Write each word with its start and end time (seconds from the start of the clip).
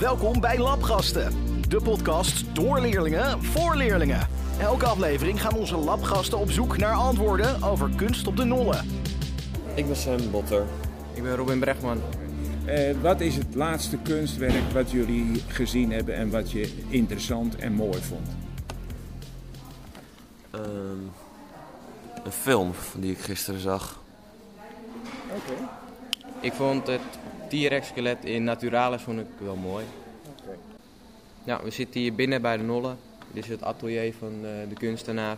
Welkom 0.00 0.40
bij 0.40 0.58
Labgasten, 0.58 1.32
de 1.68 1.80
podcast 1.80 2.54
door 2.54 2.80
leerlingen 2.80 3.42
voor 3.42 3.76
leerlingen. 3.76 4.28
Elke 4.60 4.86
aflevering 4.86 5.40
gaan 5.40 5.54
onze 5.54 5.76
labgasten 5.76 6.38
op 6.38 6.50
zoek 6.50 6.76
naar 6.76 6.94
antwoorden 6.94 7.62
over 7.62 7.90
kunst 7.96 8.26
op 8.26 8.36
de 8.36 8.44
nollen. 8.44 8.88
Ik 9.74 9.86
ben 9.86 9.96
Sam 9.96 10.30
Botter. 10.30 10.66
Ik 11.12 11.22
ben 11.22 11.36
Robin 11.36 11.58
Brechtman. 11.58 12.00
Uh, 12.66 12.96
wat 13.02 13.20
is 13.20 13.36
het 13.36 13.54
laatste 13.54 13.96
kunstwerk 13.96 14.72
wat 14.72 14.90
jullie 14.90 15.42
gezien 15.48 15.92
hebben 15.92 16.14
en 16.14 16.30
wat 16.30 16.50
je 16.50 16.84
interessant 16.88 17.56
en 17.56 17.72
mooi 17.72 18.02
vond? 18.02 18.28
Um, 20.54 21.10
een 22.24 22.32
film 22.32 22.72
die 22.96 23.12
ik 23.12 23.18
gisteren 23.18 23.60
zag. 23.60 24.00
Oké. 25.28 25.52
Okay. 25.52 25.68
Ik 26.40 26.52
vond 26.52 26.86
het 26.86 27.00
T-Rex 27.54 27.88
skelet 27.88 28.24
in 28.24 28.44
Naturalis 28.44 29.02
vond 29.02 29.20
ik 29.20 29.26
wel 29.38 29.56
mooi. 29.56 29.84
Okay. 30.42 30.56
Ja, 31.44 31.62
we 31.62 31.70
zitten 31.70 32.00
hier 32.00 32.14
binnen 32.14 32.42
bij 32.42 32.56
de 32.56 32.62
Nolle. 32.62 32.94
Dit 33.32 33.44
is 33.44 33.50
het 33.50 33.62
atelier 33.62 34.14
van 34.18 34.40
de, 34.40 34.66
de 34.68 34.74
kunstenaar. 34.74 35.36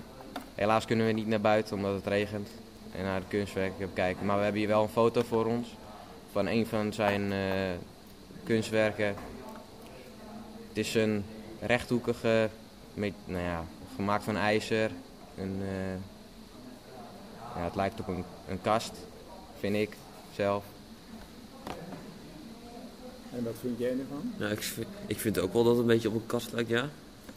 Helaas 0.54 0.84
kunnen 0.84 1.06
we 1.06 1.12
niet 1.12 1.26
naar 1.26 1.40
buiten 1.40 1.76
omdat 1.76 1.94
het 1.94 2.06
regent 2.06 2.48
en 2.92 3.04
naar 3.04 3.20
de 3.20 3.26
kunstwerken 3.28 3.92
kijken. 3.92 4.26
Maar 4.26 4.36
we 4.36 4.42
hebben 4.42 4.60
hier 4.60 4.70
wel 4.70 4.82
een 4.82 4.88
foto 4.88 5.22
voor 5.22 5.46
ons 5.46 5.76
van 6.32 6.46
een 6.46 6.66
van 6.66 6.92
zijn 6.92 7.22
uh, 7.32 7.38
kunstwerken. 8.44 9.14
Het 10.68 10.76
is 10.76 10.94
een 10.94 11.24
rechthoekige, 11.60 12.48
met, 12.94 13.12
nou 13.24 13.42
ja, 13.42 13.64
gemaakt 13.96 14.24
van 14.24 14.36
ijzer. 14.36 14.90
Een, 15.38 15.56
uh, 15.60 15.94
ja, 17.54 17.64
het 17.64 17.74
lijkt 17.74 18.00
op 18.00 18.08
een, 18.08 18.24
een 18.48 18.60
kast, 18.60 18.92
vind 19.58 19.76
ik 19.76 19.96
zelf. 20.34 20.64
En 23.36 23.44
wat 23.44 23.54
vind 23.60 23.78
jij 23.78 23.90
ervan? 23.90 24.32
Nou, 24.36 24.52
ik, 24.52 24.62
vind, 24.62 24.86
ik 25.06 25.18
vind 25.18 25.38
ook 25.38 25.52
wel 25.52 25.64
dat 25.64 25.72
het 25.72 25.80
een 25.80 25.86
beetje 25.86 26.08
op 26.08 26.14
een 26.14 26.26
kast 26.26 26.52
lijkt, 26.52 26.68
ja. 26.68 26.88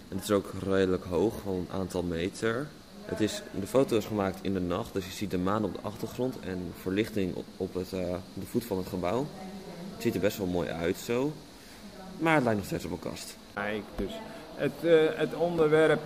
En 0.10 0.16
het 0.16 0.24
is 0.24 0.32
ook 0.32 0.52
redelijk 0.64 1.04
hoog, 1.04 1.34
al 1.46 1.54
een 1.54 1.80
aantal 1.80 2.04
meter. 2.04 2.68
Het 3.06 3.20
is, 3.20 3.42
de 3.60 3.68
foto 3.68 3.98
is 3.98 4.06
gemaakt 4.06 4.40
in 4.42 4.54
de 4.54 4.60
nacht, 4.60 4.94
dus 4.94 5.06
je 5.06 5.12
ziet 5.12 5.32
de 5.32 5.38
maan 5.38 5.64
op 5.64 5.74
de 5.74 5.80
achtergrond 5.82 6.40
en 6.40 6.74
verlichting 6.82 7.36
op, 7.36 7.46
op 7.58 7.74
het, 7.74 7.92
uh, 7.94 8.00
de 8.34 8.46
voet 8.46 8.66
van 8.66 8.78
het 8.78 8.88
gebouw. 8.88 9.28
Het 9.94 10.02
ziet 10.02 10.14
er 10.16 10.20
best 10.20 10.38
wel 10.38 10.48
mooi 10.48 10.70
uit 10.70 10.98
zo, 10.98 11.34
maar 12.18 12.36
het 12.36 12.44
lijkt 12.44 12.60
nog 12.60 12.68
steeds 12.68 12.86
op 12.86 12.92
een 12.92 13.00
kast. 13.00 13.38
Kijk, 13.54 13.84
dus 13.96 14.12
het, 14.56 14.72
uh, 14.82 15.10
het 15.14 15.36
onderwerp, 15.36 16.02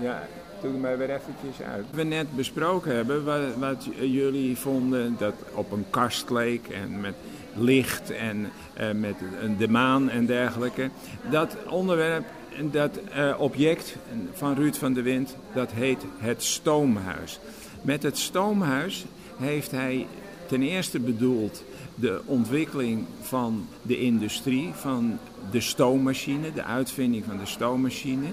ja, 0.00 0.28
doe 0.62 0.72
mij 0.72 0.98
weer 0.98 1.10
eventjes 1.10 1.66
uit. 1.66 1.84
We 1.90 2.02
net 2.02 2.36
besproken 2.36 2.94
hebben 2.94 3.24
wat, 3.24 3.56
wat 3.56 3.84
jullie 4.00 4.56
vonden 4.56 5.16
dat 5.18 5.34
op 5.54 5.72
een 5.72 5.84
kast 5.90 6.30
leek 6.30 6.68
en 6.68 7.00
met 7.00 7.14
licht 7.54 8.10
en 8.10 8.50
uh, 8.80 8.90
met 8.90 9.14
de 9.58 9.68
maan 9.68 10.10
en 10.10 10.26
dergelijke. 10.26 10.90
Dat 11.30 11.56
onderwerp 11.68 12.24
dat 12.60 12.98
uh, 13.16 13.34
object 13.38 13.96
van 14.32 14.54
Ruud 14.54 14.74
van 14.74 14.92
de 14.92 15.02
Wind, 15.02 15.36
dat 15.54 15.72
heet 15.72 16.04
het 16.18 16.42
stoomhuis. 16.42 17.38
Met 17.82 18.02
het 18.02 18.18
stoomhuis 18.18 19.04
heeft 19.36 19.70
hij 19.70 20.06
ten 20.52 20.62
eerste 20.62 21.00
bedoeld 21.00 21.64
de 21.94 22.20
ontwikkeling 22.24 23.04
van 23.20 23.66
de 23.82 23.98
industrie, 23.98 24.70
van 24.74 25.18
de 25.50 25.60
stoommachine, 25.60 26.52
de 26.52 26.64
uitvinding 26.64 27.24
van 27.24 27.38
de 27.38 27.46
stoommachine. 27.46 28.26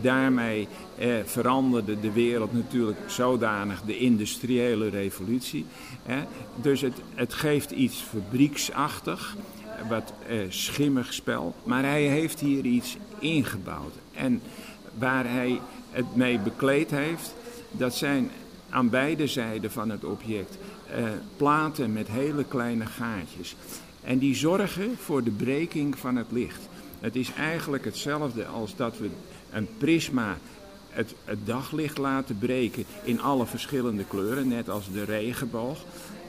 Daarmee 0.00 0.68
eh, 0.98 1.08
veranderde 1.24 2.00
de 2.00 2.12
wereld 2.12 2.52
natuurlijk 2.52 2.98
zodanig 3.06 3.82
de 3.82 3.98
industriële 3.98 4.88
revolutie. 4.88 5.66
Dus 6.60 6.80
het, 6.80 6.94
het 7.14 7.34
geeft 7.34 7.70
iets 7.70 7.96
fabrieksachtig 8.00 9.36
wat 9.88 10.12
eh, 10.28 10.38
schimmig 10.48 11.12
spel. 11.12 11.54
Maar 11.64 11.82
hij 11.82 12.02
heeft 12.02 12.40
hier 12.40 12.64
iets 12.64 12.96
ingebouwd. 13.18 13.94
En 14.12 14.40
waar 14.98 15.30
hij 15.30 15.60
het 15.90 16.16
mee 16.16 16.38
bekleed 16.38 16.90
heeft, 16.90 17.34
dat 17.70 17.94
zijn 17.94 18.30
aan 18.70 18.90
beide 18.90 19.26
zijden 19.26 19.70
van 19.70 19.90
het 19.90 20.04
object 20.04 20.58
platen 21.36 21.92
met 21.92 22.08
hele 22.08 22.44
kleine 22.44 22.86
gaatjes. 22.86 23.56
En 24.02 24.18
die 24.18 24.34
zorgen 24.34 24.96
voor 24.96 25.22
de 25.22 25.30
breking 25.30 25.98
van 25.98 26.16
het 26.16 26.26
licht. 26.30 26.68
Het 27.00 27.16
is 27.16 27.32
eigenlijk 27.32 27.84
hetzelfde 27.84 28.46
als 28.46 28.76
dat 28.76 28.98
we 28.98 29.10
een 29.50 29.68
prisma 29.78 30.38
het, 30.90 31.14
daglicht 31.44 31.98
laten 31.98 32.38
breken 32.38 32.84
in 33.02 33.20
alle 33.20 33.46
verschillende 33.46 34.04
kleuren, 34.04 34.48
net 34.48 34.68
als 34.68 34.92
de 34.92 35.04
regenboog. 35.04 35.78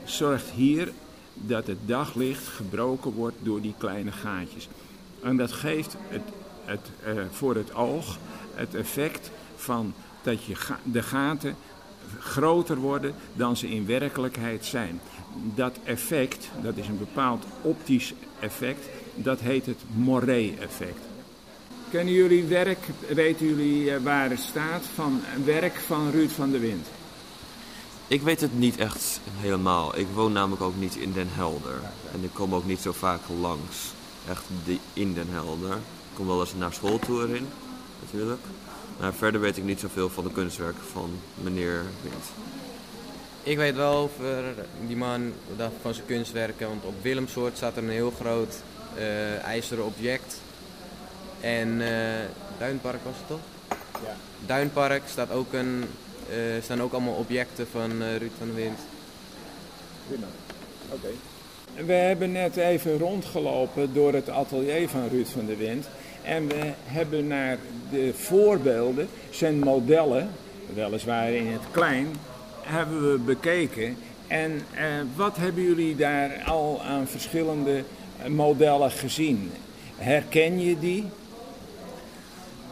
Zorgt 0.04 0.50
hier 0.50 0.92
dat 1.34 1.68
het 1.68 1.78
daglicht 1.86 2.48
gebroken 2.48 3.12
wordt 3.12 3.36
door 3.42 3.62
die 3.62 3.74
kleine 3.78 4.12
gaatjes. 4.12 4.68
En 5.22 5.38
dat 5.38 5.52
geeft 5.52 5.96
het, 6.08 6.22
het, 6.66 6.92
uh, 7.08 7.24
voor 7.32 7.56
het 7.56 7.76
oog 7.76 8.18
het 8.54 8.76
effect 8.76 9.32
van 9.56 9.94
dat 10.22 10.44
je 10.44 10.56
de 10.84 11.04
gaten 11.04 11.56
groter 12.20 12.78
worden 12.78 13.14
dan 13.34 13.58
ze 13.58 13.70
in 13.70 13.86
werkelijkheid 13.86 14.66
zijn. 14.66 15.00
Dat 15.56 15.78
effect, 15.84 16.50
dat 16.62 16.78
is 16.78 16.88
een 16.88 16.98
bepaald 16.98 17.46
optisch 17.62 18.14
effect, 18.40 18.86
dat 19.16 19.40
heet 19.40 19.66
het 19.66 19.80
Moret-effect. 19.96 21.00
Kennen 21.90 22.14
jullie 22.14 22.44
werk, 22.44 22.80
weten 23.08 23.48
jullie 23.48 23.84
uh, 23.84 23.98
waar 24.04 24.30
het 24.30 24.40
staat, 24.40 24.84
van 24.96 25.22
werk 25.46 25.76
van 25.76 26.12
Ruud 26.12 26.30
van 26.30 26.52
der 26.52 26.60
Wind? 26.60 26.88
Ik 28.08 28.22
weet 28.22 28.42
het 28.42 28.60
niet 28.60 28.78
echt 28.78 29.20
helemaal. 29.38 29.98
Ik 29.98 30.08
woon 30.14 30.32
namelijk 30.32 30.62
ook 30.62 30.78
niet 30.80 30.96
in 30.96 31.12
Den 31.12 31.28
Helder. 31.32 31.82
En 32.14 32.24
ik 32.24 32.30
kom 32.34 32.56
ook 32.56 32.66
niet 32.66 32.80
zo 32.80 32.92
vaak 32.92 33.20
langs. 33.40 33.94
Echt 34.30 34.44
in 34.94 35.14
Den 35.14 35.28
Helder. 35.30 35.74
Ik 35.74 36.14
kom 36.14 36.28
wel 36.28 36.40
eens 36.40 36.54
naar 36.54 36.74
school 36.74 37.00
toe 37.00 37.22
erin, 37.22 37.48
natuurlijk. 38.04 38.42
Maar 39.00 39.14
verder 39.14 39.42
weet 39.42 39.58
ik 39.58 39.64
niet 39.64 39.80
zoveel 39.80 40.10
van 40.10 40.24
de 40.24 40.32
kunstwerken 40.32 40.84
van 40.92 41.20
meneer 41.34 41.82
Wind. 42.02 42.24
Ik 43.44 43.58
weet 43.58 43.76
wel 43.76 43.94
over 43.94 44.44
die 44.88 44.96
man 44.96 45.34
van 45.82 45.94
zijn 45.94 46.06
kunstwerken. 46.06 46.68
Want 46.68 46.84
op 46.84 46.94
Willemsoort 47.02 47.58
staat 47.58 47.78
er 47.78 47.84
een 47.84 47.90
heel 47.90 48.14
groot 48.20 48.56
uh, 48.98 49.44
ijzeren 49.44 49.86
object. 49.86 50.42
En 51.42 51.68
uh, 51.68 51.90
Duinpark 52.58 53.04
was 53.04 53.16
het 53.18 53.28
toch? 53.28 53.40
Ja. 54.04 54.16
Duinpark 54.46 55.02
staat 55.08 55.32
ook 55.32 55.54
een 55.54 55.84
uh, 56.30 56.62
staan 56.62 56.82
ook 56.82 56.94
allemaal 56.94 57.14
objecten 57.14 57.68
van 57.68 57.92
uh, 58.02 58.16
Ruud 58.16 58.32
van 58.38 58.48
der 58.48 58.56
Wind. 58.56 58.80
Prima. 60.08 60.28
Oké. 60.92 60.96
Okay. 60.96 61.86
We 61.86 61.94
hebben 61.94 62.32
net 62.32 62.56
even 62.56 62.98
rondgelopen 62.98 63.94
door 63.94 64.14
het 64.14 64.30
atelier 64.30 64.90
van 64.90 65.08
Ruud 65.08 65.28
van 65.28 65.46
der 65.46 65.58
Wind. 65.58 65.88
En 66.22 66.48
we 66.48 66.72
hebben 66.84 67.28
naar 67.28 67.58
de 67.92 68.14
voorbeelden, 68.14 69.08
zijn 69.30 69.60
modellen, 69.60 70.30
weliswaar 70.74 71.32
in 71.32 71.48
het 71.48 71.62
klein, 71.72 72.08
hebben 72.62 73.12
we 73.12 73.18
bekeken. 73.18 73.98
En 74.28 74.52
uh, 74.52 74.82
wat 75.16 75.38
hebben 75.38 75.64
jullie 75.64 75.96
daar 75.96 76.44
al 76.46 76.82
aan 76.84 77.08
verschillende 77.08 77.84
modellen 78.28 78.92
gezien? 78.92 79.52
Herken 79.96 80.60
je 80.60 80.80
die? 80.80 81.06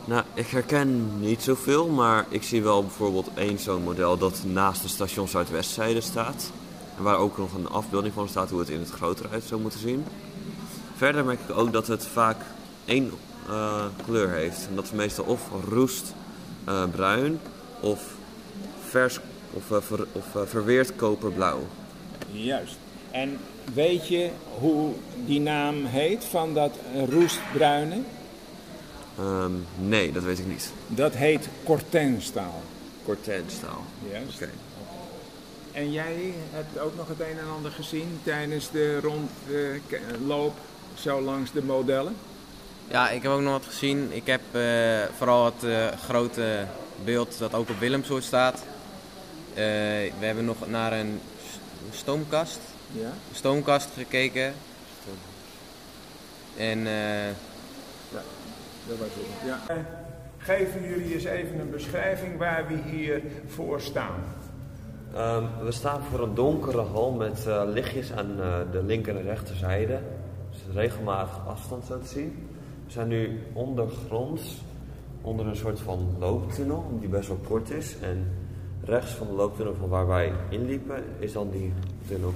Nou, 0.05 0.23
ik 0.33 0.47
herken 0.47 1.19
niet 1.19 1.41
zoveel, 1.41 1.87
maar 1.87 2.25
ik 2.29 2.43
zie 2.43 2.61
wel 2.61 2.81
bijvoorbeeld 2.81 3.29
één 3.35 3.59
zo'n 3.59 3.83
model 3.83 4.17
dat 4.17 4.41
naast 4.43 4.81
de 4.81 4.87
station 4.87 5.27
Zuidwestzijde 5.27 6.01
staat. 6.01 6.51
En 6.97 7.03
waar 7.03 7.17
ook 7.17 7.37
nog 7.37 7.53
een 7.53 7.69
afbeelding 7.69 8.13
van 8.13 8.27
staat 8.27 8.49
hoe 8.49 8.59
het 8.59 8.69
in 8.69 8.79
het 8.79 8.89
groter 8.89 9.25
uit 9.31 9.43
zou 9.43 9.61
moeten 9.61 9.79
zien. 9.79 10.05
Verder 10.95 11.25
merk 11.25 11.39
ik 11.47 11.57
ook 11.57 11.73
dat 11.73 11.87
het 11.87 12.05
vaak 12.05 12.37
één 12.85 13.11
kleur 14.05 14.29
heeft. 14.29 14.67
En 14.69 14.75
dat 14.75 14.85
is 14.85 14.91
meestal 14.91 15.25
of 15.25 15.41
roest 15.69 16.13
uh, 16.69 16.83
bruin 16.91 17.39
of 17.79 18.13
vers 18.89 19.19
of, 19.51 19.71
uh, 19.71 19.77
ver, 19.81 20.07
of 20.11 20.49
verweerd 20.49 20.95
koperblauw. 20.95 21.59
Juist. 22.31 22.75
En 23.11 23.37
weet 23.73 24.07
je 24.07 24.29
hoe 24.59 24.93
die 25.25 25.39
naam 25.39 25.85
heet 25.85 26.23
van 26.23 26.53
dat 26.53 26.71
roestbruine? 27.09 28.01
Um, 29.19 29.65
nee, 29.79 30.11
dat 30.11 30.23
weet 30.23 30.39
ik 30.39 30.47
niet. 30.47 30.71
Dat 30.87 31.15
heet 31.15 31.47
cortenstaal. 31.63 32.61
Cortenstaal. 33.05 33.83
Juist. 34.11 34.35
Okay. 34.35 34.49
En 35.71 35.91
jij 35.91 36.33
hebt 36.51 36.79
ook 36.79 36.95
nog 36.95 37.07
het 37.07 37.19
een 37.19 37.37
en 37.39 37.49
ander 37.55 37.71
gezien 37.71 38.19
tijdens 38.23 38.71
de 38.71 38.99
rondloop 38.99 40.53
zo 40.93 41.21
langs 41.21 41.51
de 41.51 41.63
modellen? 41.63 42.15
Ja, 42.87 43.09
ik 43.09 43.23
heb 43.23 43.31
ook 43.31 43.41
nog 43.41 43.51
wat 43.51 43.65
gezien. 43.65 44.09
Ik 44.11 44.27
heb 44.27 44.41
uh, 44.51 45.03
vooral 45.17 45.45
het 45.45 45.63
uh, 45.63 45.87
grote 45.87 46.65
beeld 47.03 47.37
dat 47.37 47.53
ook 47.53 47.69
op 47.69 47.79
Willemsoort 47.79 48.23
staat. 48.23 48.63
we 49.53 50.11
hebben 50.19 50.45
nog 50.45 50.67
naar 50.67 50.93
een 50.93 51.19
stoomkast, 51.91 52.59
ja? 52.91 53.11
stoomkast 53.31 53.89
gekeken. 53.97 54.53
En 56.57 56.83
dat 58.87 58.97
was 58.97 59.07
het. 59.07 59.25
Ja. 59.45 59.85
Geven 60.37 60.89
jullie 60.89 61.13
eens 61.13 61.23
even 61.23 61.59
een 61.59 61.69
beschrijving 61.69 62.37
waar 62.37 62.67
we 62.67 62.77
hier 62.91 63.21
voor 63.47 63.81
staan? 63.81 64.23
Um, 65.17 65.47
we 65.63 65.71
staan 65.71 66.03
voor 66.03 66.19
een 66.19 66.35
donkere 66.35 66.81
hal 66.81 67.11
met 67.11 67.45
uh, 67.47 67.61
lichtjes 67.65 68.11
aan 68.11 68.35
uh, 68.39 68.57
de 68.71 68.83
linker 68.83 69.15
en 69.15 69.23
rechterzijde. 69.23 69.99
Dus 70.51 70.75
regelmatig 70.75 71.47
afstand 71.47 71.85
zo 71.85 71.99
te 71.99 72.07
zien. 72.07 72.47
We 72.85 72.91
zijn 72.91 73.07
nu 73.07 73.39
ondergronds, 73.53 74.61
onder 75.21 75.47
een 75.47 75.55
soort 75.55 75.79
van 75.79 76.15
looptunnel, 76.19 76.97
die 76.99 77.09
best 77.09 77.27
wel 77.27 77.39
kort 77.47 77.69
is. 77.69 77.99
En 77.99 78.31
rechts 78.83 79.11
van 79.11 79.27
de 79.27 79.33
looptunnel 79.33 79.75
van 79.75 79.89
waar 79.89 80.07
wij 80.07 80.33
inliepen, 80.49 81.03
is 81.19 81.33
dan 81.33 81.49
die 81.51 81.73
tunnel. 82.07 82.33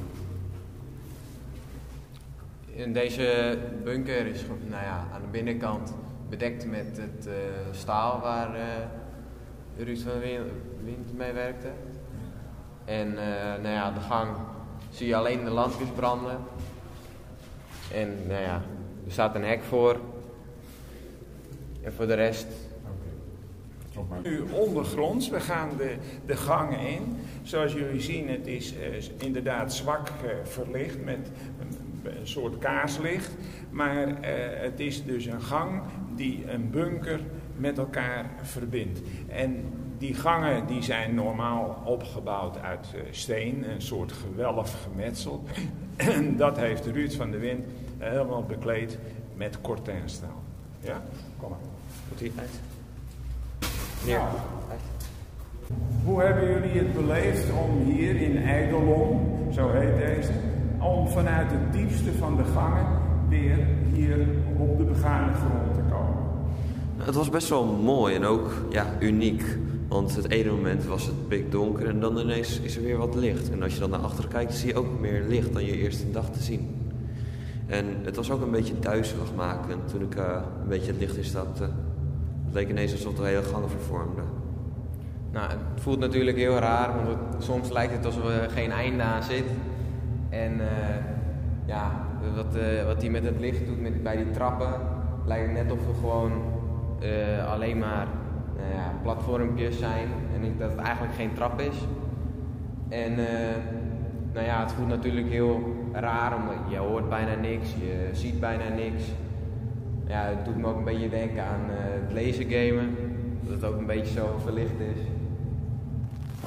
In 2.66 2.94
deze 2.94 3.58
bunker 3.84 4.26
is 4.26 4.46
nou 4.68 4.84
ja, 4.84 5.08
aan 5.14 5.22
de 5.22 5.28
binnenkant 5.32 5.94
bedekt 6.30 6.66
met 6.66 6.98
het 6.98 7.28
uh, 7.28 7.34
staal 7.72 8.20
waar 8.20 8.56
uh, 8.56 8.64
Ruud 9.86 10.00
van 10.00 10.20
Wind 10.84 11.18
mee 11.18 11.32
werkte. 11.32 11.68
En 12.86 13.08
uh, 13.08 13.16
nou 13.62 13.68
ja, 13.68 13.92
de 13.92 14.00
gang 14.00 14.30
zie 14.90 15.08
je 15.08 15.16
alleen 15.16 15.44
de 15.44 15.50
lampjes 15.50 15.90
branden. 15.96 16.38
En 17.94 18.28
nou 18.28 18.42
ja, 18.42 18.62
er 19.06 19.12
staat 19.12 19.36
een 19.36 19.44
hek 19.44 19.64
voor. 19.64 20.00
En 21.90 21.96
voor 21.96 22.08
de 22.08 22.14
rest. 22.14 22.48
Nu 24.24 24.42
ondergronds, 24.52 25.30
we 25.30 25.40
gaan 25.40 25.70
de, 25.78 25.96
de 26.26 26.36
gangen 26.36 26.80
in. 26.80 27.18
Zoals 27.44 27.74
jullie 27.74 28.02
zien, 28.02 28.30
het 28.30 28.48
is 28.48 28.74
inderdaad 29.18 29.74
zwak 29.74 30.12
verlicht 30.44 31.04
met 31.04 31.32
een 32.04 32.28
soort 32.28 32.58
kaarslicht. 32.58 33.36
Maar 33.70 34.08
uh, 34.08 34.16
het 34.62 34.80
is 34.80 35.04
dus 35.04 35.26
een 35.26 35.42
gang 35.42 35.82
die 36.16 36.52
een 36.52 36.70
bunker 36.70 37.20
met 37.56 37.78
elkaar 37.78 38.26
verbindt. 38.42 39.02
En 39.28 39.64
die 39.98 40.14
gangen 40.14 40.68
die 40.68 40.82
zijn 40.82 41.16
normaal 41.16 41.82
opgebouwd 41.86 42.58
uit 42.58 42.88
uh, 42.96 43.02
steen, 43.12 43.72
een 43.72 43.82
soort 43.82 44.12
gewelf 44.12 44.84
gemetseld. 44.84 45.50
en 45.96 46.38
dat 46.38 46.58
heeft 46.58 46.86
Ruud 46.86 47.14
van 47.14 47.32
de 47.32 47.38
Wind 47.38 47.66
helemaal 47.98 48.44
bekleed 48.44 48.98
met 49.36 49.62
kortijnstaal. 49.62 50.44
Ja? 50.80 51.04
Kom 51.38 51.50
maar. 51.50 51.79
Moet 52.10 52.20
hij 52.20 52.32
uit? 52.36 52.60
Ja. 54.06 54.30
Hoe 56.06 56.22
hebben 56.22 56.50
jullie 56.50 56.80
het 56.80 56.94
beleefd 56.94 57.46
om 57.52 57.92
hier 57.92 58.16
in 58.16 58.38
Eidelom, 58.38 59.38
zo 59.54 59.70
heet 59.70 59.98
deze, 59.98 60.32
om 60.80 61.08
vanuit 61.08 61.52
het 61.52 61.74
diepste 61.74 62.12
van 62.14 62.36
de 62.36 62.44
gangen 62.44 62.86
weer 63.30 63.68
hier 63.94 64.28
op 64.58 64.78
de 64.78 64.84
begane 64.84 65.34
grond 65.34 65.74
te 65.74 65.82
komen. 65.90 66.18
Het 66.98 67.16
was 67.16 67.30
best 67.30 67.50
wel 67.50 67.66
mooi 67.66 68.16
en 68.16 68.26
ook 68.26 68.52
ja, 68.70 68.86
uniek. 69.00 69.44
Want 69.88 70.16
het 70.16 70.30
ene 70.30 70.52
moment 70.52 70.86
was 70.86 71.06
het 71.06 71.28
pikdonker 71.28 71.88
en 71.88 72.00
dan 72.00 72.18
ineens 72.18 72.60
is 72.60 72.76
er 72.76 72.84
weer 72.84 72.98
wat 72.98 73.16
licht. 73.16 73.52
En 73.52 73.64
als 73.64 73.74
je 73.74 73.80
dan 73.80 73.90
naar 73.90 74.00
achteren 74.00 74.30
kijkt, 74.30 74.54
zie 74.54 74.68
je 74.68 74.76
ook 74.76 75.00
meer 75.00 75.24
licht 75.28 75.54
dan 75.54 75.66
je 75.66 75.78
eerste 75.78 76.12
dag 76.12 76.30
te 76.32 76.42
zien. 76.42 76.76
En 77.70 77.86
het 78.04 78.16
was 78.16 78.32
ook 78.32 78.42
een 78.42 78.52
beetje 78.52 78.80
duizelig 78.80 79.36
maken 79.36 79.80
toen 79.86 80.02
ik 80.02 80.16
uh, 80.16 80.24
een 80.62 80.68
beetje 80.68 80.92
het 80.92 81.00
licht 81.00 81.18
instapte. 81.18 81.64
Het 82.46 82.54
leek 82.54 82.70
ineens 82.70 82.92
alsof 82.92 83.14
de 83.14 83.26
hele 83.26 83.44
gangen 83.44 83.70
vervormden. 83.70 84.24
Nou, 85.32 85.50
het 85.50 85.60
voelt 85.76 86.00
natuurlijk 86.00 86.38
heel 86.38 86.58
raar, 86.58 86.94
want 86.96 87.44
soms 87.44 87.72
lijkt 87.72 87.94
het 87.94 88.06
alsof 88.06 88.26
er 88.26 88.50
geen 88.50 88.72
einde 88.72 89.04
aan 89.04 89.24
zit. 89.24 89.44
En 90.30 90.54
uh, 90.54 90.68
ja, 91.66 91.92
wat, 92.36 92.56
uh, 92.56 92.86
wat 92.86 93.02
hij 93.02 93.12
met 93.12 93.24
het 93.24 93.40
licht 93.40 93.66
doet 93.66 93.82
met, 93.82 94.04
bij 94.04 94.16
die 94.16 94.32
trappen, 94.32 94.74
lijkt 95.26 95.52
net 95.54 95.72
of 95.72 95.80
we 95.86 95.94
gewoon 95.94 96.32
alleen 97.48 97.78
maar 97.78 98.08
nou 98.56 99.02
platformpjes 99.02 99.80
zijn 99.80 100.08
en 100.34 100.56
dat 100.58 100.70
het 100.70 100.80
eigenlijk 100.80 101.16
geen 101.16 101.34
trap 101.34 101.60
is. 101.60 101.76
En 102.90 103.16
nou 104.34 104.46
ja, 104.46 104.60
het 104.62 104.72
voelt 104.72 104.88
natuurlijk 104.88 105.30
heel 105.30 105.79
raar, 105.94 106.36
omdat 106.36 106.58
je 106.68 106.78
hoort 106.78 107.10
bijna 107.10 107.36
niks, 107.36 107.70
je 107.70 108.10
ziet 108.12 108.40
bijna 108.40 108.68
niks. 108.68 109.04
Ja, 110.08 110.24
het 110.24 110.46
doet 110.46 110.58
me 110.58 110.68
ook 110.68 110.78
een 110.78 110.84
beetje 110.84 111.10
denken 111.10 111.44
aan 111.44 111.66
het 111.68 112.14
lasergamen, 112.14 112.96
dat 113.42 113.54
het 113.54 113.64
ook 113.64 113.78
een 113.78 113.86
beetje 113.86 114.14
zo 114.14 114.40
verlicht 114.44 114.80
is. 114.80 115.02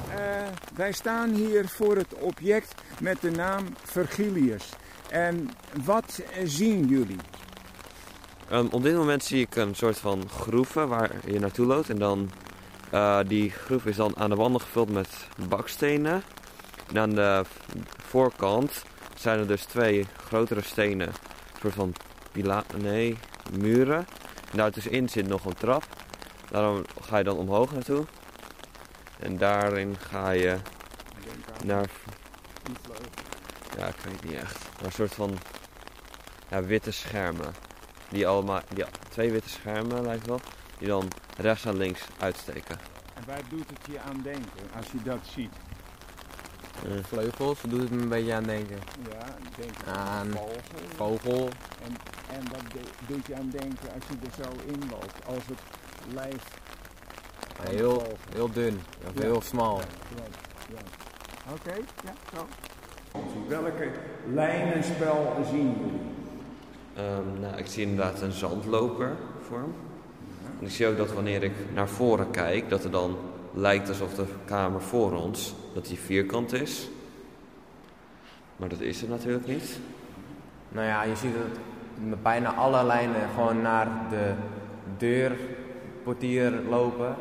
Uh, 0.09 0.47
wij 0.75 0.91
staan 0.91 1.29
hier 1.29 1.67
voor 1.67 1.95
het 1.95 2.13
object 2.19 2.81
met 3.01 3.21
de 3.21 3.31
naam 3.31 3.63
Vergilius. 3.83 4.69
En 5.09 5.49
wat 5.85 6.23
zien 6.43 6.87
jullie? 6.87 7.19
Um, 8.51 8.67
op 8.71 8.83
dit 8.83 8.95
moment 8.95 9.23
zie 9.23 9.41
ik 9.41 9.55
een 9.55 9.75
soort 9.75 9.97
van 9.97 10.29
groeven 10.29 10.87
waar 10.87 11.11
je 11.25 11.39
naartoe 11.39 11.65
loopt. 11.65 11.89
En 11.89 11.97
dan 11.97 12.29
uh, 12.93 13.19
die 13.27 13.49
groef 13.49 13.85
is 13.85 13.95
dan 13.95 14.17
aan 14.17 14.29
de 14.29 14.35
wanden 14.35 14.61
gevuld 14.61 14.91
met 14.91 15.27
bakstenen. 15.49 16.21
En 16.89 16.99
aan 16.99 17.09
de 17.09 17.43
voorkant 18.03 18.83
zijn 19.15 19.39
er 19.39 19.47
dus 19.47 19.63
twee 19.63 20.05
grotere 20.25 20.61
stenen. 20.61 21.07
Een 21.07 21.59
soort 21.61 21.73
van 21.73 21.93
pila 22.31 22.63
nee, 22.77 23.17
muren. 23.59 24.05
En 24.51 24.57
daartussenin 24.57 25.09
zit 25.09 25.27
nog 25.27 25.45
een 25.45 25.53
trap. 25.53 25.83
Daarom 26.49 26.83
ga 27.01 27.17
je 27.17 27.23
dan 27.23 27.37
omhoog 27.37 27.71
naartoe. 27.71 28.05
En 29.19 29.37
daarin 29.37 29.95
ga 29.97 30.29
je 30.29 30.57
naar. 31.63 31.89
Ja, 33.77 33.87
ik 33.87 33.95
weet 34.03 34.23
niet 34.23 34.33
echt. 34.33 34.59
Naar 34.75 34.85
een 34.85 34.91
soort 34.91 35.13
van 35.13 35.37
ja, 36.49 36.63
witte 36.63 36.91
schermen. 36.91 37.53
Die 38.09 38.27
allemaal, 38.27 38.61
die, 38.73 38.85
twee 39.09 39.31
witte 39.31 39.49
schermen 39.49 40.01
lijkt 40.01 40.27
wel. 40.27 40.39
Die 40.77 40.87
dan 40.87 41.07
rechts 41.37 41.65
en 41.65 41.77
links 41.77 42.01
uitsteken. 42.19 42.79
En 43.13 43.23
waar 43.27 43.41
doet 43.49 43.69
het 43.69 43.85
je 43.91 43.99
aan 43.99 44.21
denken 44.21 44.71
als 44.75 44.85
je 44.91 45.01
dat 45.03 45.19
ziet? 45.35 45.53
Uh. 46.85 47.03
Vleugels, 47.03 47.61
doet 47.67 47.81
het 47.81 47.91
me 47.91 48.01
een 48.01 48.09
beetje 48.09 48.33
aan 48.33 48.43
denken. 48.43 48.77
Ja, 49.11 49.25
denk 49.57 49.97
aan 49.97 50.27
vogel. 50.31 50.61
vogel. 50.95 51.49
En, 51.83 51.95
en 52.35 52.41
wat 52.51 52.83
doet 53.07 53.25
je 53.27 53.35
aan 53.35 53.49
denken 53.49 53.93
als 53.93 54.03
je 54.07 54.15
er 54.25 54.43
zo 54.43 54.49
in 54.65 54.89
loopt? 54.89 55.25
Als 55.25 55.45
het 55.45 55.59
lijf 56.13 56.61
Heel, 57.61 58.01
heel 58.33 58.51
dun, 58.51 58.79
of 59.07 59.13
ja. 59.13 59.21
heel 59.21 59.41
smal. 59.41 59.77
Ja, 59.77 60.23
ja. 60.69 60.81
Oké, 61.51 61.69
okay, 61.69 61.83
ja, 62.03 62.13
zo. 62.33 62.47
Welke 63.47 63.91
lijnenspel 64.33 65.35
zien 65.51 65.75
jullie? 65.79 66.01
Um, 66.97 67.39
nou, 67.39 67.57
ik 67.57 67.67
zie 67.67 67.83
inderdaad 67.83 68.21
een 68.21 68.31
zandloper 68.31 69.15
vorm. 69.41 69.73
En 70.59 70.65
ik 70.65 70.71
zie 70.71 70.87
ook 70.87 70.97
dat 70.97 71.13
wanneer 71.13 71.43
ik 71.43 71.53
naar 71.73 71.89
voren 71.89 72.31
kijk, 72.31 72.69
dat 72.69 72.83
er 72.83 72.91
dan 72.91 73.17
lijkt 73.53 73.89
alsof 73.89 74.13
de 74.13 74.25
kamer 74.45 74.81
voor 74.81 75.11
ons, 75.11 75.55
dat 75.73 75.85
die 75.85 75.99
vierkant 75.99 76.53
is. 76.53 76.89
Maar 78.55 78.69
dat 78.69 78.79
is 78.79 79.01
het 79.01 79.09
natuurlijk 79.09 79.47
niet. 79.47 79.79
Nou 80.69 80.87
ja, 80.87 81.03
je 81.03 81.15
ziet 81.15 81.33
dat 82.09 82.21
bijna 82.23 82.53
alle 82.53 82.83
lijnen 82.83 83.29
gewoon 83.35 83.61
naar 83.61 83.87
de 84.09 84.33
deurportier 84.97 86.51
lopen. 86.69 87.15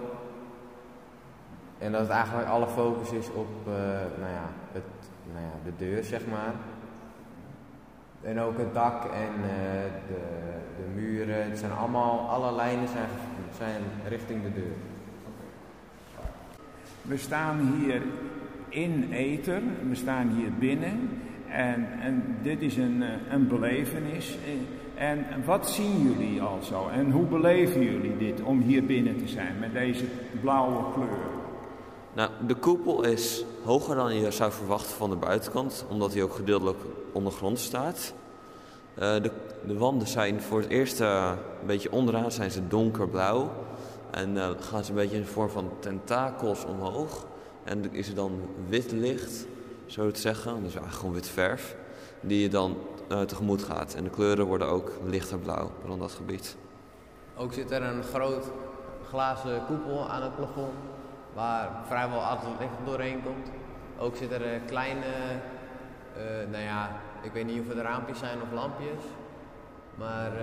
En 1.79 1.93
dat 1.93 2.01
het 2.01 2.11
eigenlijk 2.11 2.49
alle 2.49 2.69
focus 2.69 3.11
is 3.11 3.27
op 3.27 3.49
uh, 3.69 3.75
nou 4.19 4.33
ja, 4.33 4.49
het, 4.73 4.83
nou 5.33 5.45
ja, 5.45 5.53
de 5.65 5.85
deur, 5.85 6.05
zeg 6.05 6.27
maar. 6.27 6.53
En 8.21 8.41
ook 8.41 8.59
het 8.59 8.75
dak 8.75 9.05
en 9.05 9.33
uh, 9.41 9.49
de, 10.09 10.21
de 10.77 11.01
muren. 11.01 11.51
Het 11.51 11.59
zijn 11.59 11.73
allemaal, 11.73 12.29
alle 12.29 12.53
lijnen 12.53 12.89
zijn, 12.89 13.09
zijn 13.59 13.83
richting 14.09 14.43
de 14.43 14.53
deur. 14.53 14.92
We 17.03 17.17
staan 17.17 17.75
hier 17.79 18.03
in 18.69 19.13
Ether, 19.13 19.63
we 19.89 19.95
staan 19.95 20.29
hier 20.29 20.53
binnen. 20.59 21.11
En, 21.49 21.87
en 22.01 22.37
dit 22.43 22.61
is 22.61 22.77
een, 22.77 23.05
een 23.31 23.49
belevenis. 23.49 24.37
En 24.95 25.27
wat 25.45 25.71
zien 25.71 26.03
jullie 26.03 26.43
al 26.43 26.59
zo? 26.63 26.89
En 26.89 27.11
hoe 27.11 27.27
beleven 27.27 27.83
jullie 27.83 28.17
dit 28.17 28.43
om 28.43 28.61
hier 28.61 28.85
binnen 28.85 29.19
te 29.19 29.29
zijn 29.29 29.59
met 29.61 29.73
deze 29.73 30.05
blauwe 30.41 30.93
kleur? 30.93 31.19
Nou, 32.13 32.31
de 32.47 32.55
koepel 32.55 33.05
is 33.05 33.45
hoger 33.65 33.95
dan 33.95 34.15
je 34.15 34.31
zou 34.31 34.53
verwachten 34.53 34.97
van 34.97 35.11
de 35.11 35.17
buitenkant, 35.17 35.87
omdat 35.91 36.13
hij 36.13 36.23
ook 36.23 36.35
gedeeltelijk 36.35 36.79
ondergrond 37.13 37.59
staat. 37.59 38.15
Uh, 38.95 39.01
de, 39.01 39.31
de, 39.67 39.79
wanden 39.79 40.09
zijn 40.09 40.41
voor 40.41 40.61
het 40.61 40.69
eerst 40.69 41.01
een 41.01 41.37
beetje 41.67 41.93
onderaan 41.93 42.33
zijn 42.33 42.51
ze 42.51 42.69
donkerblauw. 42.69 43.51
En 44.13 44.37
uh, 44.37 44.49
gaan 44.61 44.85
ze 44.85 44.91
een 44.91 44.97
beetje 44.97 45.17
in 45.17 45.23
de 45.23 45.29
vorm 45.29 45.49
van 45.49 45.71
tentakels 45.79 46.65
omhoog. 46.65 47.27
En 47.65 47.93
is 47.93 48.09
er 48.09 48.15
dan 48.15 48.41
wit 48.69 48.93
licht, 48.93 49.47
zo 49.87 50.11
te 50.11 50.21
zeggen, 50.21 50.55
dus 50.55 50.63
eigenlijk 50.63 50.95
gewoon 50.95 51.15
wit 51.15 51.29
verf, 51.29 51.77
die 52.21 52.43
je 52.43 52.49
dan 52.49 52.77
tegemoet 53.27 53.63
gaat. 53.63 53.95
En 53.95 54.05
de 54.05 54.11
kleuren 54.11 54.47
worden 54.47 54.69
ook 54.69 54.93
lichter 55.05 55.39
blauw 55.39 55.71
rond 55.87 56.01
dat 56.01 56.13
gebied. 56.13 56.57
Ook 57.37 57.53
zit 57.53 57.71
er 57.71 57.83
een 57.83 58.03
groot 58.03 58.51
glazen 59.09 59.67
koepel 59.67 60.09
aan 60.09 60.23
het 60.23 60.37
plafond 60.37 60.75
waar 61.35 61.71
vrijwel 61.87 62.21
altijd 62.21 62.53
licht 62.59 62.73
doorheen 62.85 63.23
komt. 63.23 63.51
Ook 63.99 64.17
zitten 64.17 64.43
er 64.43 64.61
kleine, 64.61 65.07
uh, 66.17 66.51
nou 66.51 66.63
ja, 66.63 66.91
ik 67.23 67.33
weet 67.33 67.47
niet 67.47 67.61
of 67.61 67.69
het 67.69 67.79
raampjes 67.79 68.19
zijn 68.19 68.43
of 68.43 68.53
lampjes. 68.53 69.03
Maar 69.95 70.33
uh, 70.33 70.43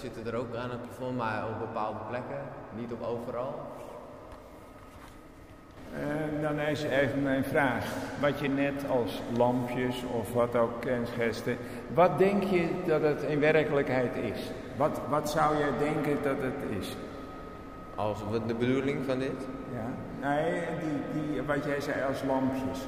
zitten 0.00 0.26
er 0.26 0.34
ook 0.34 0.54
aan 0.54 0.70
het 0.70 0.82
plafond, 0.82 1.16
maar 1.16 1.44
op 1.48 1.58
bepaalde 1.58 1.98
plekken, 2.08 2.42
niet 2.76 2.92
op 2.92 3.02
overal. 3.02 3.54
Uh, 5.92 6.42
dan 6.42 6.58
is 6.58 6.82
even 6.82 7.22
mijn 7.22 7.44
vraag. 7.44 7.84
Wat 8.20 8.38
je 8.38 8.48
net 8.48 8.88
als 8.90 9.22
lampjes 9.36 10.04
of 10.12 10.32
wat 10.32 10.56
ook 10.56 10.80
kenschetste. 10.80 11.56
Wat 11.94 12.18
denk 12.18 12.42
je 12.42 12.68
dat 12.86 13.02
het 13.02 13.22
in 13.22 13.40
werkelijkheid 13.40 14.16
is? 14.16 14.50
Wat, 14.76 15.00
wat 15.08 15.30
zou 15.30 15.56
je 15.56 15.70
denken 15.78 16.22
dat 16.22 16.36
het 16.40 16.78
is? 16.78 16.96
Als 17.94 18.18
de 18.46 18.54
bedoeling 18.54 19.04
van 19.06 19.18
dit? 19.18 19.46
Ja. 19.72 20.28
Nee, 20.28 20.62
die, 20.80 21.22
die, 21.22 21.42
wat 21.42 21.64
jij 21.64 21.80
zei 21.80 21.96
als 22.08 22.22
lampjes. 22.22 22.78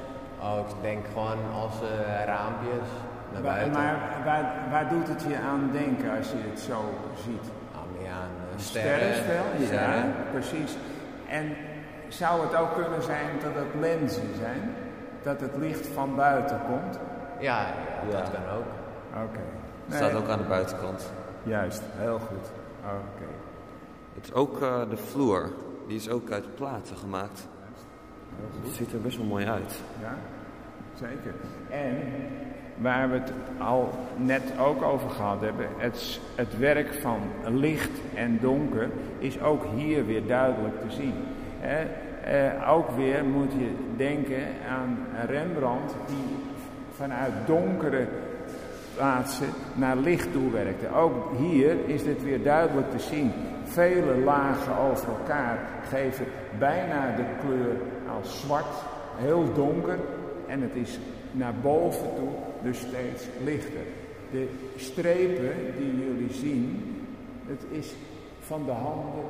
Oh, 0.41 0.59
ik 0.67 0.75
denk 0.81 1.05
gewoon 1.13 1.37
als 1.63 1.73
uh, 1.81 2.25
raampjes 2.25 2.89
naar 3.33 3.41
buiten. 3.41 3.73
Maar 3.73 4.21
waar, 4.25 4.53
waar 4.71 4.89
doet 4.89 5.07
het 5.07 5.23
je 5.27 5.37
aan 5.37 5.69
denken 5.71 6.17
als 6.17 6.29
je 6.31 6.37
het 6.49 6.59
zo 6.59 6.93
ziet? 7.23 7.51
Meer 7.97 8.11
aan 8.11 8.29
uh, 8.53 8.59
sterren. 8.59 9.13
Sterrenspel? 9.13 9.75
Ja, 9.77 10.05
precies. 10.31 10.77
En 11.27 11.55
zou 12.07 12.41
het 12.41 12.55
ook 12.55 12.73
kunnen 12.73 13.03
zijn 13.03 13.27
dat 13.43 13.55
het 13.55 13.79
lenzen 13.79 14.35
zijn? 14.37 14.73
Dat 15.23 15.41
het 15.41 15.55
licht 15.57 15.87
van 15.87 16.15
buiten 16.15 16.59
komt? 16.67 16.99
Ja, 17.39 17.65
ja 18.09 18.11
dat 18.11 18.31
kan 18.31 18.57
ook. 18.57 18.65
Oké. 19.27 19.39
Het 19.85 19.95
staat 19.95 20.13
ook 20.13 20.29
aan 20.29 20.37
de 20.37 20.47
buitenkant. 20.47 21.11
Juist, 21.43 21.81
heel 21.95 22.19
goed. 22.19 22.51
Oké. 22.83 23.29
Het 24.13 24.25
is 24.25 24.33
ook 24.33 24.61
uh, 24.61 24.81
de 24.89 24.97
vloer. 24.97 25.49
Die 25.87 25.95
is 25.95 26.09
ook 26.09 26.31
uit 26.31 26.55
platen 26.55 26.97
gemaakt. 26.97 27.47
Het 28.63 28.73
ziet 28.73 28.93
er 28.93 29.01
best 29.01 29.17
wel 29.17 29.25
mooi 29.25 29.47
uit. 29.47 29.81
Ja, 30.01 30.15
zeker. 30.93 31.33
En 31.69 31.97
waar 32.81 33.09
we 33.09 33.15
het 33.15 33.31
al 33.57 33.89
net 34.15 34.43
ook 34.59 34.83
over 34.83 35.09
gehad 35.09 35.41
hebben, 35.41 35.65
het, 35.77 36.19
het 36.35 36.57
werk 36.57 36.93
van 36.93 37.19
licht 37.45 37.99
en 38.13 38.37
donker 38.41 38.89
is 39.17 39.41
ook 39.41 39.65
hier 39.75 40.05
weer 40.05 40.27
duidelijk 40.27 40.81
te 40.81 40.91
zien. 40.95 41.13
Eh, 41.61 42.69
ook 42.69 42.89
weer 42.89 43.25
moet 43.25 43.51
je 43.51 43.71
denken 43.97 44.43
aan 44.69 44.97
Rembrandt, 45.27 45.93
die 46.07 46.37
vanuit 46.95 47.31
donkere 47.45 48.07
plaatsen 48.95 49.47
naar 49.73 49.97
licht 49.97 50.31
toe 50.31 50.51
werkte. 50.51 50.93
Ook 50.93 51.37
hier 51.37 51.75
is 51.85 52.03
dit 52.03 52.23
weer 52.23 52.43
duidelijk 52.43 52.91
te 52.91 52.99
zien. 52.99 53.31
Vele 53.63 54.17
lagen 54.23 54.77
over 54.77 55.07
elkaar 55.07 55.59
geven 55.89 56.25
bijna 56.59 57.15
de 57.15 57.23
kleur 57.41 57.75
als 58.17 58.41
zwart, 58.41 58.75
heel 59.15 59.53
donker. 59.53 59.97
En 60.49 60.61
het 60.61 60.75
is 60.75 60.99
naar 61.31 61.53
boven 61.61 62.15
toe 62.15 62.29
dus 62.63 62.77
steeds 62.77 63.23
lichter. 63.43 63.85
De 64.31 64.47
strepen 64.75 65.53
die 65.77 66.05
jullie 66.05 66.33
zien, 66.33 66.95
het 67.45 67.63
is 67.71 67.93
van 68.39 68.65
de 68.65 68.71
handen 68.71 69.23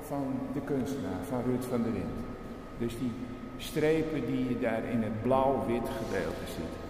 van 0.00 0.34
de 0.52 0.60
kunstenaar, 0.60 1.24
van 1.28 1.42
Ruud 1.46 1.64
van 1.64 1.82
der 1.82 1.92
Wind. 1.92 2.18
Dus 2.78 2.98
die 2.98 3.12
strepen 3.56 4.26
die 4.26 4.48
je 4.48 4.58
daar 4.58 4.84
in 4.84 5.02
het 5.02 5.22
blauw-wit 5.22 5.88
gedeelte 5.98 6.46
ziet. 6.46 6.86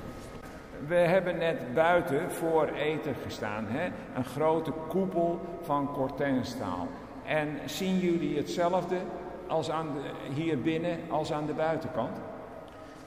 We 0.86 0.94
hebben 0.94 1.38
net 1.38 1.74
buiten 1.74 2.30
voor 2.30 2.68
eten 2.68 3.14
gestaan, 3.24 3.64
hè? 3.68 3.88
een 4.16 4.24
grote 4.24 4.72
koepel 4.88 5.40
van 5.62 5.92
kortenstaal. 5.92 6.88
En 7.26 7.48
zien 7.64 7.98
jullie 7.98 8.36
hetzelfde 8.36 8.96
als 9.46 9.70
aan 9.70 9.88
hier 10.34 10.60
binnen 10.60 10.98
als 11.08 11.32
aan 11.32 11.46
de 11.46 11.52
buitenkant? 11.52 12.16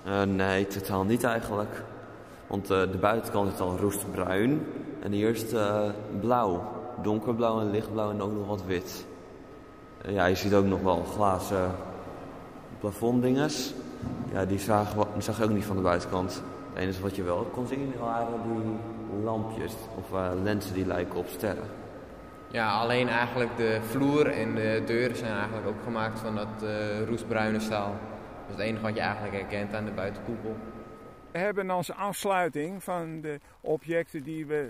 Uh, 0.07 0.21
nee, 0.23 0.67
totaal 0.67 1.03
niet 1.03 1.23
eigenlijk. 1.23 1.83
Want 2.47 2.71
uh, 2.71 2.79
de 2.79 2.97
buitenkant 2.99 3.53
is 3.53 3.59
al 3.59 3.77
roestbruin 3.77 4.67
en 4.99 5.11
hier 5.11 5.29
is 5.29 5.53
uh, 5.53 5.81
blauw. 6.19 6.63
Donkerblauw 7.01 7.59
en 7.59 7.71
lichtblauw 7.71 8.11
en 8.11 8.21
ook 8.21 8.33
nog 8.33 8.47
wat 8.47 8.63
wit. 8.65 9.05
ja, 10.07 10.25
je 10.25 10.35
ziet 10.35 10.53
ook 10.53 10.65
nog 10.65 10.81
wel 10.81 11.03
glazen 11.03 11.71
plafonddinges. 12.79 13.73
Ja, 14.31 14.45
die 14.45 14.59
zag, 14.59 14.93
die 14.93 15.35
je 15.37 15.43
ook 15.43 15.49
niet 15.49 15.65
van 15.65 15.75
de 15.75 15.81
buitenkant. 15.81 16.41
Het 16.73 16.83
enige 16.83 17.01
wat 17.01 17.15
je 17.15 17.23
wel 17.23 17.49
kon 17.53 17.67
zien 17.67 17.93
waren 17.99 18.27
die 18.43 19.23
lampjes 19.23 19.73
of 19.97 20.19
lenzen 20.43 20.73
die 20.73 20.85
lijken 20.85 21.19
op 21.19 21.27
sterren. 21.27 21.65
Ja, 22.47 22.79
alleen 22.79 23.09
eigenlijk 23.09 23.57
de 23.57 23.79
vloer 23.89 24.27
en 24.27 24.55
de 24.55 24.83
deuren 24.85 25.17
zijn 25.17 25.33
eigenlijk 25.33 25.67
ook 25.67 25.83
gemaakt 25.83 26.19
van 26.19 26.35
dat 26.35 26.69
roestbruine 27.07 27.59
staal. 27.59 27.95
Het 28.51 28.59
enige 28.59 28.81
wat 28.81 28.95
je 28.95 29.01
eigenlijk 29.01 29.33
herkent 29.33 29.73
aan 29.73 29.85
de 29.85 29.91
buitenkoepel. 29.91 30.55
We 31.31 31.39
hebben 31.39 31.69
als 31.69 31.91
afsluiting 31.91 32.83
van 32.83 33.21
de 33.21 33.39
objecten 33.61 34.23
die 34.23 34.45
we 34.45 34.69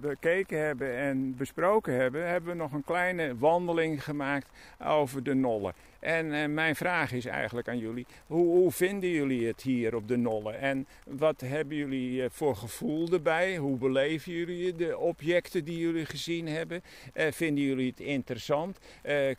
bekeken 0.00 0.58
hebben 0.58 0.96
en 0.96 1.36
besproken 1.36 1.94
hebben, 1.94 2.28
hebben 2.28 2.50
we 2.50 2.56
nog 2.56 2.72
een 2.72 2.84
kleine 2.84 3.36
wandeling 3.36 4.04
gemaakt 4.04 4.48
over 4.78 5.22
de 5.22 5.34
Nolle. 5.34 5.72
En 5.98 6.26
uh, 6.26 6.46
mijn 6.46 6.76
vraag 6.76 7.12
is 7.12 7.26
eigenlijk 7.26 7.68
aan 7.68 7.78
jullie: 7.78 8.06
hoe, 8.26 8.46
hoe, 8.46 8.72
vinden 8.72 9.10
jullie 9.10 9.46
het 9.46 9.62
hier 9.62 9.94
op 9.94 10.08
de 10.08 10.16
Nolle? 10.16 10.52
En 10.52 10.86
wat 11.04 11.40
hebben 11.40 11.76
jullie 11.76 12.22
uh, 12.22 12.26
voor 12.30 12.56
gevoel 12.56 13.08
erbij? 13.12 13.56
Hoe 13.56 13.78
beleven 13.78 14.32
jullie 14.32 14.76
de 14.76 14.98
objecten 14.98 15.64
die 15.64 15.78
jullie 15.78 16.06
gezien 16.06 16.48
hebben? 16.48 16.82
vinden 17.14 17.64
jullie 17.64 17.90
het 17.90 18.00
interessant? 18.00 18.78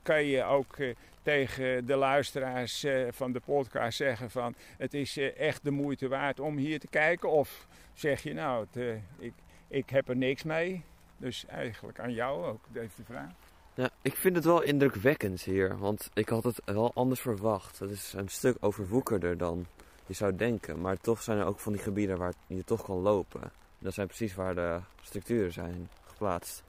kan 0.01 0.23
je 0.23 0.43
ook 0.43 0.77
tegen 1.23 1.85
de 1.85 1.95
luisteraars 1.95 2.85
van 3.09 3.31
de 3.31 3.39
podcast 3.45 3.97
zeggen 3.97 4.29
van 4.29 4.55
het 4.77 4.93
is 4.93 5.17
echt 5.17 5.63
de 5.63 5.71
moeite 5.71 6.07
waard 6.07 6.39
om 6.39 6.57
hier 6.57 6.79
te 6.79 6.87
kijken? 6.87 7.29
Of 7.29 7.67
zeg 7.93 8.23
je 8.23 8.33
nou, 8.33 8.65
het, 8.71 8.99
ik, 9.19 9.33
ik 9.69 9.89
heb 9.89 10.09
er 10.09 10.15
niks 10.15 10.43
mee. 10.43 10.83
Dus 11.17 11.45
eigenlijk 11.45 11.99
aan 11.99 12.13
jou 12.13 12.45
ook 12.45 12.61
deze 12.71 13.03
vraag. 13.03 13.29
Ja, 13.73 13.89
ik 14.01 14.15
vind 14.15 14.35
het 14.35 14.45
wel 14.45 14.61
indrukwekkend 14.61 15.41
hier, 15.41 15.77
want 15.77 16.09
ik 16.13 16.29
had 16.29 16.43
het 16.43 16.61
wel 16.65 16.93
anders 16.93 17.19
verwacht. 17.21 17.79
Het 17.79 17.89
is 17.89 18.13
een 18.13 18.27
stuk 18.27 18.57
overwoekerder 18.59 19.37
dan 19.37 19.65
je 20.05 20.13
zou 20.13 20.35
denken. 20.35 20.81
Maar 20.81 20.97
toch 20.97 21.21
zijn 21.21 21.37
er 21.37 21.45
ook 21.45 21.59
van 21.59 21.73
die 21.73 21.81
gebieden 21.81 22.17
waar 22.17 22.33
je 22.47 22.63
toch 22.63 22.83
kan 22.83 22.97
lopen. 22.97 23.51
Dat 23.79 23.93
zijn 23.93 24.07
precies 24.07 24.35
waar 24.35 24.55
de 24.55 24.79
structuren 25.01 25.51
zijn 25.51 25.89
geplaatst. 26.07 26.63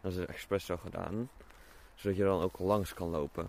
Dat 0.00 0.12
is 0.12 0.26
expres 0.26 0.64
zo 0.64 0.76
gedaan, 0.76 1.28
zodat 1.94 2.16
je 2.16 2.24
dan 2.24 2.42
ook 2.42 2.58
langs 2.58 2.94
kan 2.94 3.08
lopen. 3.08 3.48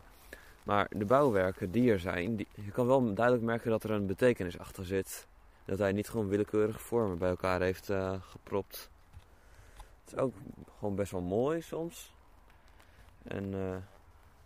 Maar 0.63 0.87
de 0.89 1.05
bouwwerken 1.05 1.71
die 1.71 1.91
er 1.91 1.99
zijn, 1.99 2.35
die, 2.35 2.47
je 2.53 2.71
kan 2.71 2.87
wel 2.87 3.13
duidelijk 3.13 3.45
merken 3.45 3.69
dat 3.69 3.83
er 3.83 3.91
een 3.91 4.05
betekenis 4.05 4.59
achter 4.59 4.85
zit. 4.85 5.27
Dat 5.65 5.79
hij 5.79 5.91
niet 5.91 6.09
gewoon 6.09 6.27
willekeurige 6.27 6.79
vormen 6.79 7.17
bij 7.17 7.29
elkaar 7.29 7.61
heeft 7.61 7.89
uh, 7.89 8.13
gepropt. 8.21 8.91
Het 10.03 10.13
is 10.13 10.19
ook 10.19 10.33
gewoon 10.77 10.95
best 10.95 11.11
wel 11.11 11.21
mooi 11.21 11.61
soms. 11.61 12.13
En 13.23 13.53
uh, 13.53 13.75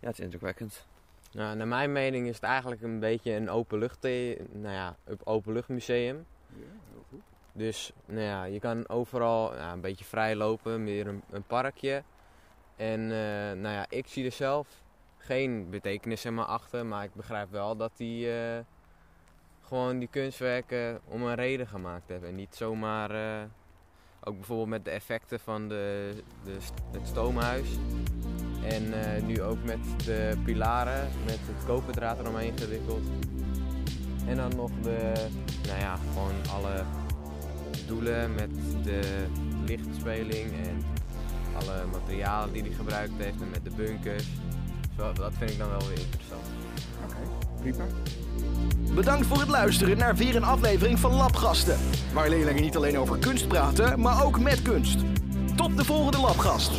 ja, 0.00 0.06
het 0.06 0.18
is 0.18 0.24
indrukwekkend. 0.24 0.86
Nou, 1.32 1.56
naar 1.56 1.68
mijn 1.68 1.92
mening 1.92 2.26
is 2.26 2.34
het 2.34 2.44
eigenlijk 2.44 2.82
een 2.82 2.98
beetje 2.98 3.32
een 3.32 3.50
openlucht, 3.50 4.02
nou 4.02 4.74
ja, 4.74 4.96
openluchtmuseum. 5.24 6.26
Ja, 6.46 6.64
heel 6.90 7.04
goed. 7.10 7.22
Dus 7.52 7.92
nou 8.04 8.20
ja, 8.20 8.44
je 8.44 8.60
kan 8.60 8.88
overal 8.88 9.56
ja, 9.56 9.72
een 9.72 9.80
beetje 9.80 10.04
vrij 10.04 10.36
lopen, 10.36 10.84
meer 10.84 11.06
een, 11.06 11.22
een 11.30 11.42
parkje. 11.42 12.02
En 12.76 13.00
uh, 13.00 13.08
nou 13.52 13.68
ja, 13.68 13.86
ik 13.88 14.06
zie 14.06 14.24
er 14.24 14.32
zelf 14.32 14.82
geen 15.16 15.70
betekenis 15.70 16.24
in 16.24 16.34
me 16.34 16.44
achter, 16.44 16.86
maar 16.86 17.04
ik 17.04 17.14
begrijp 17.14 17.50
wel 17.50 17.76
dat 17.76 17.92
die 17.96 18.26
uh, 18.26 18.58
gewoon 19.62 19.98
die 19.98 20.08
kunstwerken 20.08 21.00
om 21.04 21.22
een 21.22 21.34
reden 21.34 21.66
gemaakt 21.66 22.08
hebben. 22.08 22.28
En 22.28 22.34
niet 22.34 22.54
zomaar 22.54 23.10
ook 24.28 24.36
bijvoorbeeld 24.36 24.68
met 24.68 24.84
de 24.84 24.90
effecten 24.90 25.40
van 25.40 25.68
de, 25.68 26.12
de, 26.44 26.56
het 26.92 27.06
stoomhuis. 27.06 27.68
En 28.64 28.84
uh, 28.84 29.22
nu 29.26 29.42
ook 29.42 29.64
met 29.64 29.78
de 30.04 30.36
pilaren, 30.44 31.08
met 31.24 31.38
het 31.42 31.64
koperdraad 31.66 32.18
eromheen 32.18 32.58
gewikkeld. 32.58 33.02
En 34.26 34.36
dan 34.36 34.56
nog 34.56 34.70
de, 34.82 35.12
nou 35.66 35.78
ja, 35.80 35.96
gewoon 35.96 36.34
alle 36.50 36.84
doelen 37.86 38.34
met 38.34 38.50
de 38.82 39.26
lichtspeling 39.66 40.52
en 40.52 40.84
alle 41.54 41.86
materialen 41.92 42.52
die 42.52 42.62
hij 42.62 42.72
gebruikt 42.72 43.12
heeft 43.16 43.40
en 43.40 43.50
met 43.50 43.64
de 43.64 43.70
bunkers. 43.76 44.24
Dat 44.96 45.32
vind 45.38 45.50
ik 45.50 45.58
dan 45.58 45.68
wel 45.68 45.88
weer 45.88 45.98
interessant. 45.98 46.46
Prima. 47.60 47.84
Bedankt 48.94 49.26
voor 49.26 49.38
het 49.38 49.48
luisteren 49.48 49.98
naar 49.98 50.16
weer 50.16 50.36
een 50.36 50.44
aflevering 50.44 50.98
van 50.98 51.14
Labgasten. 51.14 51.78
Waar 52.12 52.28
leerlingen 52.28 52.62
niet 52.62 52.76
alleen 52.76 52.98
over 52.98 53.18
kunst 53.18 53.48
praten, 53.48 54.00
maar 54.00 54.24
ook 54.24 54.40
met 54.40 54.62
kunst. 54.62 54.98
Tot 55.56 55.76
de 55.76 55.84
volgende 55.84 56.18
Labgast. 56.20 56.70